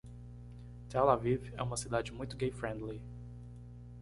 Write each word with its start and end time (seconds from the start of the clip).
Tel 0.89 1.07
Aviv 1.11 1.53
é 1.55 1.61
uma 1.61 1.77
cidade 1.77 2.11
muito 2.11 2.35
gay 2.35 2.49
friendly. 2.49 2.99